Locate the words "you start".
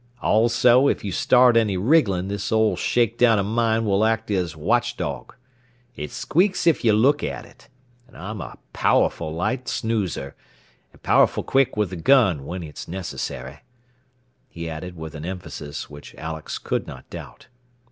1.03-1.55